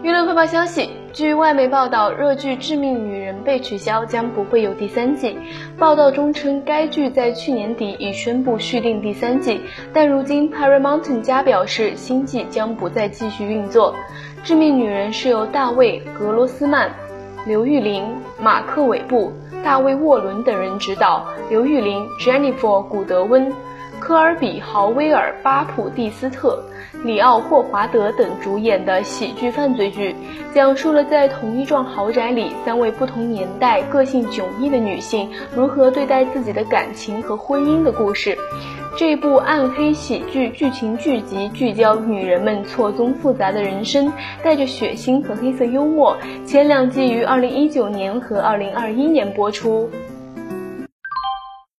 [0.00, 5.36] 娱乐快报消息：据外媒报道，热剧《致命女人》被取消，将不会有第三季。
[5.78, 9.60] 报道中称，该剧在去年底已宣布续订第三季，
[9.92, 13.94] 但如今 Paramount 家表示，新季将不再继续运作。
[14.46, 16.90] 《致命女人》是由大卫·格罗斯曼、
[17.46, 18.02] 刘玉玲、
[18.40, 19.30] 马克·韦布、
[19.62, 23.52] 大卫·沃伦等人执导，刘玉玲、Jennifer ·古德温。
[24.02, 26.60] 科尔比·豪威尔、巴普蒂斯特、
[27.04, 30.16] 里奥·霍华德等主演的喜剧犯罪剧，
[30.52, 38.36] 讲述了在同一幢豪宅里，三位不同年代、个性迥异的女性如何对待自己的感情和婚姻的故事。
[38.98, 46.16] 这部暗黑喜剧剧情剧集聚焦女人们错综复杂的人生，带着血腥和黑色幽默。
[46.44, 49.88] 前两季于二零一九年和二零二一年播出。